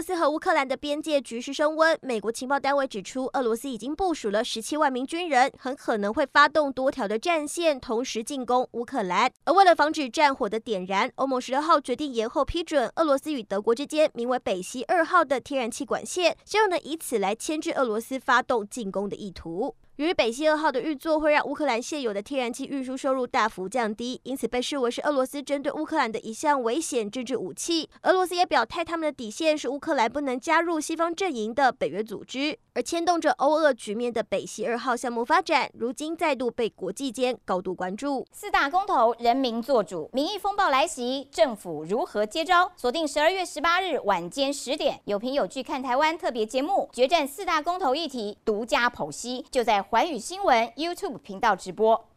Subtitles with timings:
[0.00, 9.30] 斯和乌克兰的边界局势升温，美国情报单位指出，俄罗斯已经部署了十七万名军人，很可能会发动多条的战线，同时进攻乌克兰。
[9.44, 19.74] 而为了防止战火的点燃，欧盟十六号决定延后批准俄罗斯与德国之间名为北溪二号的天然气管线，希望能以此来牵制俄罗斯发动进攻的意图。
[19.96, 27.86] 由于北溪二号的运作会让乌克兰现有的天然气运输收入大幅降低，因此被视为是俄罗斯针对乌克兰的一项危险政治武器。
[28.04, 32.58] 俄罗斯也表态，他们的底线是乌克兰不能加入西方阵营的北约组织。
[32.72, 38.24] 而牵动着欧俄局面的北溪二号项目发展，如今再度被国际间高度关注。
[38.30, 42.70] 四大公投，人民做主，民意风暴来袭，政府如何接招？
[42.76, 49.80] 锁定十二月十八日晚间十点，有凭有据看台湾特别节目《决战四大公投议题》，独家剖析，就在。
[49.90, 52.09] 环宇新闻 YouTube 频道直播。